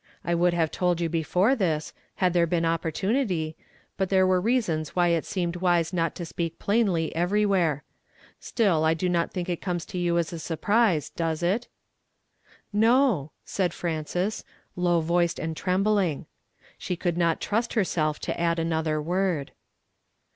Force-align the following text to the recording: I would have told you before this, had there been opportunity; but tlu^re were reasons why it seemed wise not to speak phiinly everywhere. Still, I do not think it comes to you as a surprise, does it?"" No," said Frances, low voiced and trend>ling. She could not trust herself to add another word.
I 0.25 0.33
would 0.33 0.55
have 0.55 0.71
told 0.71 0.99
you 0.99 1.09
before 1.09 1.53
this, 1.55 1.93
had 2.15 2.33
there 2.33 2.47
been 2.47 2.65
opportunity; 2.65 3.55
but 3.97 4.09
tlu^re 4.09 4.27
were 4.27 4.41
reasons 4.41 4.95
why 4.95 5.09
it 5.09 5.25
seemed 5.27 5.57
wise 5.57 5.93
not 5.93 6.15
to 6.15 6.25
speak 6.25 6.57
phiinly 6.57 7.11
everywhere. 7.13 7.83
Still, 8.39 8.83
I 8.83 8.95
do 8.95 9.07
not 9.07 9.29
think 9.31 9.47
it 9.47 9.61
comes 9.61 9.85
to 9.85 9.99
you 9.99 10.17
as 10.17 10.33
a 10.33 10.39
surprise, 10.39 11.11
does 11.11 11.43
it?"" 11.43 11.67
No," 12.89 13.31
said 13.45 13.75
Frances, 13.75 14.43
low 14.75 15.01
voiced 15.01 15.37
and 15.37 15.55
trend>ling. 15.55 16.25
She 16.79 16.95
could 16.95 17.15
not 17.15 17.39
trust 17.39 17.73
herself 17.73 18.17
to 18.21 18.39
add 18.39 18.57
another 18.57 18.99
word. 18.99 19.51